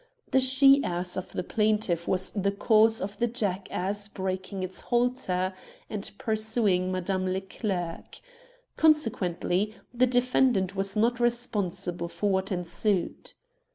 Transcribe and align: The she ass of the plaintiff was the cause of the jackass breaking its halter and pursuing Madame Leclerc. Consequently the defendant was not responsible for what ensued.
The 0.31 0.39
she 0.39 0.83
ass 0.83 1.15
of 1.15 1.31
the 1.31 1.43
plaintiff 1.43 2.07
was 2.07 2.31
the 2.31 2.49
cause 2.51 3.01
of 3.01 3.19
the 3.19 3.27
jackass 3.27 4.07
breaking 4.07 4.63
its 4.63 4.81
halter 4.89 5.53
and 5.91 6.09
pursuing 6.17 6.91
Madame 6.91 7.27
Leclerc. 7.27 8.19
Consequently 8.77 9.75
the 9.93 10.07
defendant 10.07 10.75
was 10.75 10.97
not 10.97 11.19
responsible 11.19 12.07
for 12.07 12.31
what 12.31 12.51
ensued. 12.51 13.33